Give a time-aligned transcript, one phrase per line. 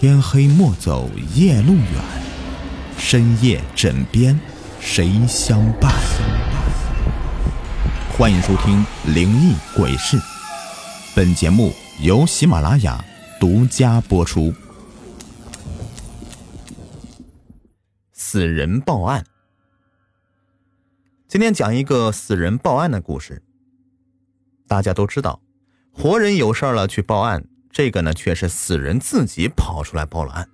[0.00, 1.84] 天黑莫走夜路远，
[2.96, 4.38] 深夜枕边
[4.78, 5.92] 谁相伴？
[8.16, 10.16] 欢迎收听《灵异鬼事》，
[11.16, 13.04] 本节目由喜马拉雅
[13.40, 14.54] 独家播出。
[18.12, 19.26] 死人报案，
[21.26, 23.42] 今天讲一个死人报案的故事。
[24.68, 25.40] 大家都知道，
[25.90, 27.47] 活人有事了去报案。
[27.70, 30.48] 这个呢，却是死人自己跑出来报了案。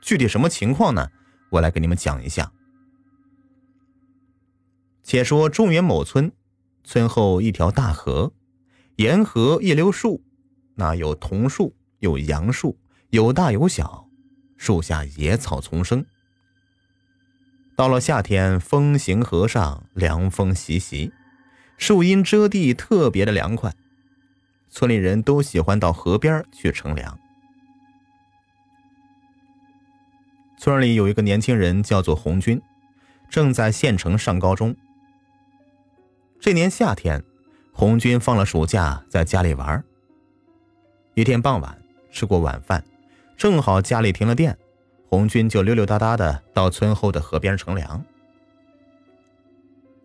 [0.00, 1.08] 具体什么情况呢？
[1.50, 2.52] 我来给你们讲一下。
[5.02, 6.30] 且说中原某村，
[6.84, 8.34] 村后一条大河，
[8.96, 10.22] 沿河一溜树，
[10.74, 12.78] 那有桐树，有杨树，
[13.10, 14.08] 有大有小，
[14.58, 16.04] 树下野草丛生。
[17.74, 21.12] 到了夏天，风行河上，凉风习习，
[21.78, 23.74] 树荫遮地，特别的凉快。
[24.70, 27.18] 村里人都喜欢到河边去乘凉。
[30.56, 32.60] 村里有一个年轻人叫做红军，
[33.30, 34.74] 正在县城上高中。
[36.40, 37.22] 这年夏天，
[37.72, 39.82] 红军放了暑假，在家里玩。
[41.14, 42.84] 一天傍晚，吃过晚饭，
[43.36, 44.56] 正好家里停了电，
[45.08, 48.04] 红军就溜溜达达的到村后的河边乘凉。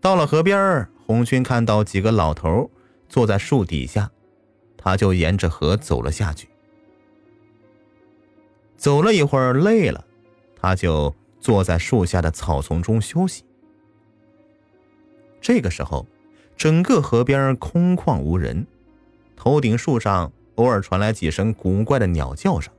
[0.00, 2.70] 到了河边，红军看到几个老头
[3.08, 4.10] 坐在树底下。
[4.88, 6.48] 他就沿着河走了下去，
[8.78, 10.02] 走了一会儿累了，
[10.58, 13.44] 他就坐在树下的草丛中休息。
[15.42, 16.06] 这个时候，
[16.56, 18.66] 整个河边空旷无人，
[19.36, 22.72] 头顶树上偶尔传来几声古怪的鸟叫声。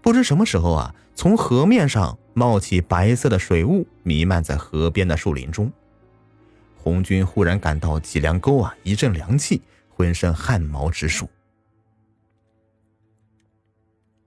[0.00, 5.70] 不知什么时候啊，从河面上冒起白色的水雾，弥漫在河边的树林中。
[6.82, 9.62] 红军忽然感到脊梁沟啊一阵凉气。
[10.02, 11.30] 浑身汗毛直竖。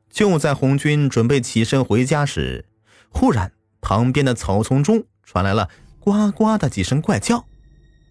[0.10, 2.64] 就在红军准备起身回家时，
[3.10, 5.70] 忽然旁边的草丛中传来了
[6.00, 7.46] 呱呱的几声怪叫，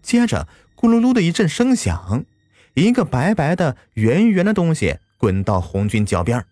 [0.03, 2.27] 接着咕噜噜的一阵声响，
[2.75, 6.45] 一个白白的圆圆的东西滚到红军脚边。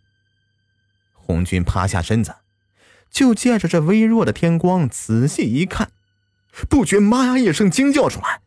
[1.13, 2.37] 红军趴下身子，
[3.11, 5.93] 就借着这微弱的天光仔细一看，
[6.71, 8.41] 不觉妈呀一声惊叫出来。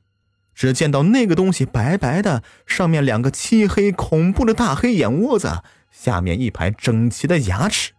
[0.55, 5.61] 只见到那个东西白白的，上面两个漆黑恐怖的大黑眼窝子，
[5.91, 7.91] 下面一排整齐的牙齿。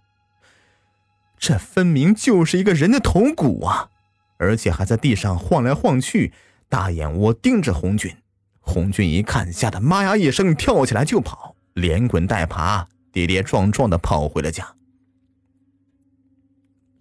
[1.39, 3.91] 这分明就是一个人的头骨啊！
[4.39, 6.33] 而且还在地上晃来晃去，
[6.69, 8.17] 大眼窝盯着红军。
[8.61, 14.75] 红军一看，吓得妈呀一声跳起来就跑，连滚带爬，跌跌撞撞的跑回了家。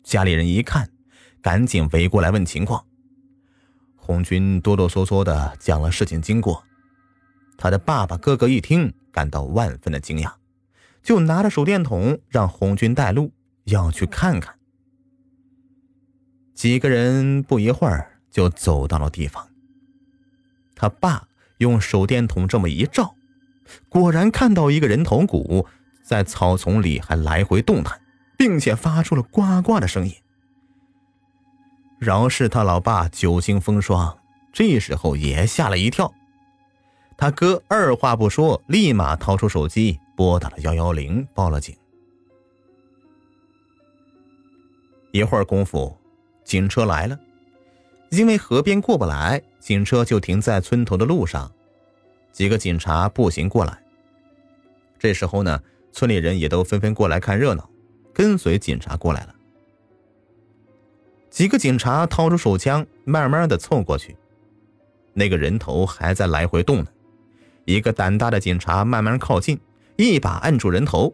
[0.03, 0.89] 家里人一看，
[1.41, 2.85] 赶紧围过来问情况。
[4.05, 6.63] 红军哆哆嗦嗦的讲了事情经过，
[7.57, 10.31] 他的爸爸哥哥一听，感到万分的惊讶，
[11.01, 13.33] 就拿着手电筒让红军带路，
[13.63, 14.53] 要去看看。
[16.53, 19.49] 几个人不一会儿就走到了地方。
[20.75, 21.27] 他爸
[21.57, 23.16] 用手电筒这么一照，
[23.89, 25.66] 果然看到一个人头骨
[26.03, 27.99] 在草丛里还来回动弹，
[28.37, 30.13] 并且发出了呱呱的声音。
[32.00, 34.17] 饶是他老爸久经风霜，
[34.51, 36.13] 这时候也吓了一跳。
[37.17, 41.75] 他哥二话不说，立马掏出手机拨打了幺幺零，报了警。
[45.11, 45.97] 一会儿功夫，
[46.44, 47.17] 警车来了。
[48.11, 51.50] 因为河边过不来，警车就停在村头的路上。
[52.34, 53.81] 几个警察步行过来。
[55.00, 55.61] 这时候呢，
[55.94, 57.69] 村里人也都纷纷过来看热闹，
[58.13, 59.34] 跟随警察过来了。
[61.35, 64.16] 几个警察掏出手枪，慢慢的凑过去。
[65.12, 66.85] 那个人头还在来回动呢。
[67.66, 69.59] 一个胆大的警察慢慢靠近，
[69.97, 71.13] 一把按住人头。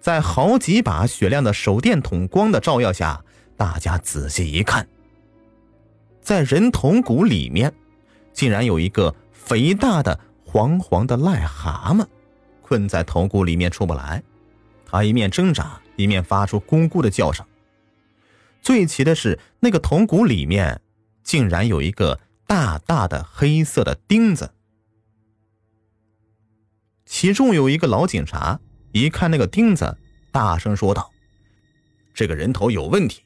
[0.00, 3.24] 在好几把雪亮的手电筒光的照耀下，
[3.56, 4.86] 大家仔细一看，
[6.20, 7.72] 在人头骨里面，
[8.34, 12.04] 竟然有一个肥大的黄黄的癞蛤蟆，
[12.60, 14.22] 困在头骨里面出不来。
[14.84, 17.42] 他一面挣扎，一面发出咕咕的叫声。
[18.66, 20.80] 最奇的是，那个铜鼓里面
[21.22, 22.18] 竟然有一个
[22.48, 24.52] 大大的黑色的钉子。
[27.04, 28.58] 其中有一个老警察，
[28.90, 29.96] 一看那个钉子，
[30.32, 31.12] 大声说道
[32.12, 33.22] ：“这个人头有问题，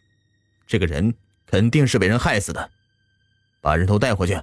[0.67, 1.15] 这个人
[1.47, 2.71] 肯定是被人害死的，
[3.63, 4.39] 把人头带回去。”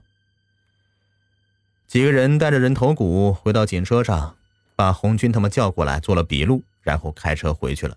[1.85, 4.35] 几个人带着人头骨回到警车上，
[4.75, 7.95] 把红军他们叫过来做了笔录，然后开车回去了。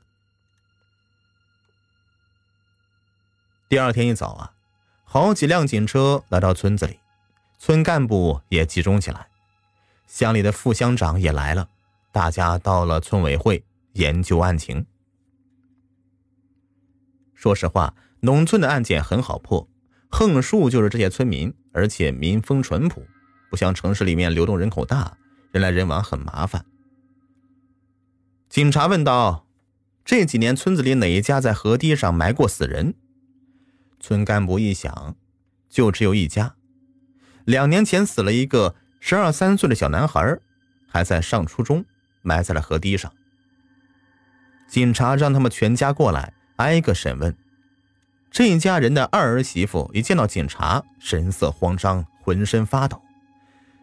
[3.70, 4.52] 第二天一早啊，
[5.04, 6.98] 好几辆警车来到村子里，
[7.56, 9.28] 村干部也集中起来，
[10.08, 11.68] 乡里的副乡长也来了，
[12.10, 13.62] 大家到了村委会
[13.92, 14.84] 研究案情。
[17.32, 19.68] 说实话，农村的案件很好破，
[20.08, 23.06] 横竖就是这些村民，而且民风淳朴，
[23.50, 25.16] 不像城市里面流动人口大，
[25.52, 26.66] 人来人往很麻烦。
[28.48, 29.46] 警察问道
[30.04, 32.96] ：“这几年村子里哪一家在河堤上埋过死人？”
[34.00, 35.14] 村干部一想，
[35.68, 36.56] 就只有一家。
[37.44, 40.38] 两年前死了一个十二三岁的小男孩，
[40.88, 41.84] 还在上初中，
[42.22, 43.12] 埋在了河堤上。
[44.66, 46.32] 警察让他们全家过来。
[46.56, 47.34] 挨个审问，
[48.30, 53.00] 这一家人的二儿媳妇一见到警察，神色慌张，浑身发抖。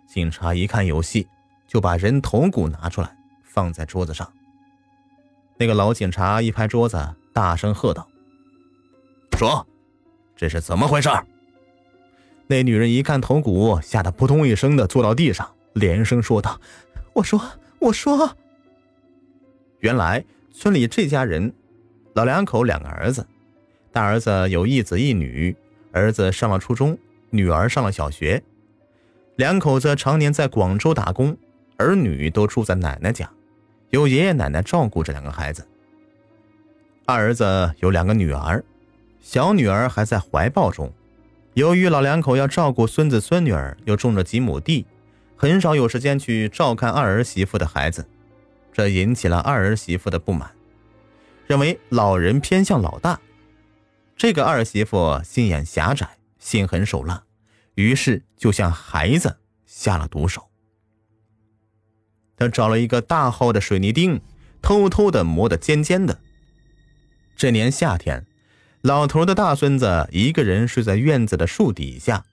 [0.07, 1.27] 警察一看有戏，
[1.65, 4.31] 就把人头骨拿出来放在桌子上。
[5.57, 8.07] 那个老警察一拍桌子，大声喝道
[9.35, 9.65] ：“说，
[10.37, 11.09] 这是怎么回事？”
[12.47, 16.61] 那女人一看头骨，吓得扑通一声的坐到地上，连声说道
[17.11, 17.41] ：“我说，
[17.79, 18.37] 我说。”
[19.79, 20.23] 原来
[20.53, 21.53] 村里这家人。
[22.13, 23.27] 老两口两个儿子，
[23.91, 25.55] 大儿子有一子一女，
[25.91, 26.97] 儿子上了初中，
[27.29, 28.41] 女儿上了小学。
[29.35, 31.37] 两口子常年在广州打工，
[31.77, 33.29] 儿女都住在奶奶家，
[33.91, 35.67] 由爷爷奶奶照顾这两个孩子。
[37.05, 38.65] 二儿子有两个女儿，
[39.27, 40.93] 小女儿还在怀抱中。
[41.53, 44.85] 由于老两口要照顾孙子孙女儿，又种着几亩地，
[45.35, 48.07] 很少有时间去照看二儿媳妇的孩子，
[48.71, 50.49] 这引起了二儿媳妇的不满。
[51.45, 53.19] 认为老人偏向老大，
[54.15, 56.07] 这个二媳妇心眼狭窄，
[56.39, 57.21] 心狠手辣，
[57.75, 59.35] 于是就向孩子
[59.65, 60.47] 下了毒手。
[62.37, 64.21] 他找了一个大号的水泥钉，
[64.61, 66.17] 偷偷的磨得尖尖的。
[67.35, 68.25] 这年夏天，
[68.87, 72.23] 老头的大孙子一个人睡在院子的树底下。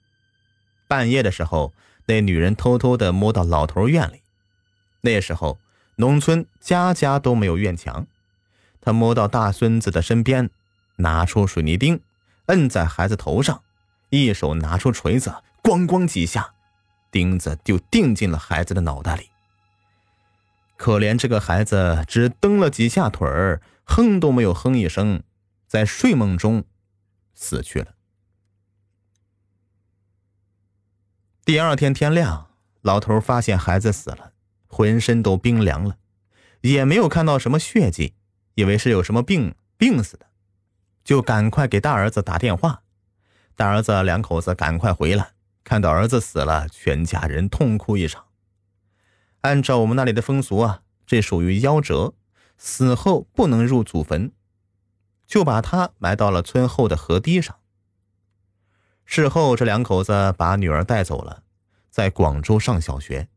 [0.87, 1.73] 半夜的时候，
[2.05, 4.21] 那女人偷偷的摸到老头院里。
[5.01, 5.59] 那时候，
[5.97, 8.07] 农村家家都没有院墙。
[8.79, 10.49] 她摸到大孙子的身边，
[10.95, 11.99] 拿出水泥钉，
[12.45, 13.61] 摁在孩子头上，
[14.09, 16.53] 一手拿出锤子，咣咣几下，
[17.11, 19.29] 钉子就钉进了孩子的脑袋里。
[20.77, 25.21] 可怜这个孩子只蹬了几下腿儿，哼都没有哼一声，
[25.75, 26.63] 在睡梦中
[27.33, 27.95] 死去了。
[31.43, 32.49] 第二天天亮，
[32.79, 34.31] 老头发现孩子死了，
[34.67, 35.97] 浑身都冰凉了，
[36.61, 38.13] 也没有看到什么血迹。
[38.53, 40.27] 以为是有什么病病死的，
[41.03, 42.83] 就赶快给大儿子打电话。
[43.57, 45.33] 大儿子两口子赶快回来，
[45.65, 48.27] 看到儿子死了，全家人痛哭一场。
[49.41, 52.13] 按照我们那里的风俗啊，这属于夭折，
[52.57, 54.31] 死后不能入祖坟，
[55.25, 57.57] 就把他埋到了村后的河堤上。
[59.05, 61.43] 事后，这两口子把女儿带走了，
[61.89, 63.29] 在广州上小学。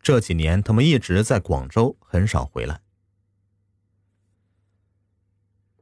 [0.00, 2.80] 这几年，他们一直在广州，很少回来。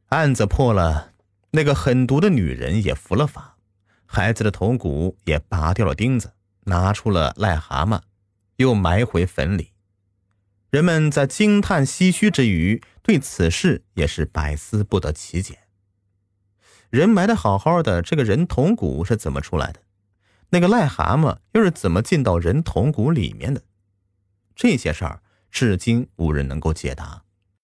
[0.09, 1.15] 案子破了，
[1.53, 3.57] 那个狠毒的女人也服了法，
[4.07, 6.35] 孩子的头骨也拔掉了钉子，
[6.65, 8.01] 拿出了癞蛤蟆，
[8.57, 9.72] 又埋回坟里。
[10.73, 15.59] 人们在惊叹唏嘘之余，对此事也是百思不得其解。
[16.89, 19.81] 人埋的好好的，这个人头骨是怎么出来的？
[20.49, 23.65] 那个癞蛤蟆又是怎么进到人头骨里面的？
[24.57, 27.25] 这些事儿至今无人能够解答。